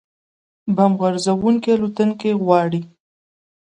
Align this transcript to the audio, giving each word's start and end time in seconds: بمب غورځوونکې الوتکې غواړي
بمب 0.75 0.93
غورځوونکې 0.99 1.69
الوتکې 1.75 2.31
غواړي 2.43 2.81